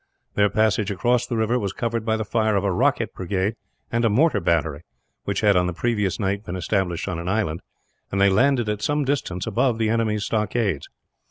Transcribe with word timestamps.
Their 0.33 0.49
passage 0.49 0.89
across 0.89 1.27
the 1.27 1.37
river 1.37 1.59
was 1.59 1.73
covered 1.73 2.03
by 2.05 2.17
the 2.17 2.25
fire 2.25 2.55
of 2.55 2.63
a 2.63 2.71
rocket 2.71 3.13
brigade 3.13 3.55
and 3.91 4.03
a 4.03 4.09
mortar 4.09 4.39
battery 4.39 4.81
which 5.25 5.41
had 5.41 5.55
on 5.55 5.67
the 5.67 5.73
previous 5.73 6.19
night 6.19 6.43
been 6.43 6.55
established 6.55 7.07
on 7.07 7.19
an 7.19 7.29
island 7.29 7.61
and 8.11 8.19
they 8.19 8.31
landed 8.31 8.67
at 8.67 8.81
some 8.81 9.05
distance 9.05 9.45
above 9.45 9.77
the 9.77 9.89
enemy's 9.89 10.23
stockades. 10.23 10.89